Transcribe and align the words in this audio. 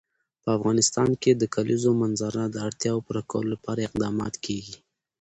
په 0.43 0.49
افغانستان 0.57 1.09
کې 1.21 1.31
د 1.35 1.37
د 1.41 1.43
کلیزو 1.55 1.91
منظره 2.01 2.43
د 2.49 2.55
اړتیاوو 2.67 3.05
پوره 3.07 3.23
کولو 3.31 3.49
لپاره 3.55 3.85
اقدامات 3.89 4.33
کېږي. 4.45 4.75